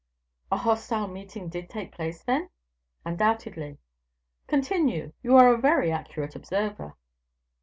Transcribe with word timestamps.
"A 0.51 0.57
hostile 0.57 1.05
meeting 1.07 1.47
did 1.47 1.69
take 1.69 1.91
place 1.91 2.23
then?" 2.23 2.49
"Undoubtedly." 3.05 3.77
"Continue; 4.47 5.13
you 5.21 5.35
are 5.37 5.53
a 5.53 5.61
very 5.61 5.91
accurate 5.91 6.35
observer." 6.35 6.95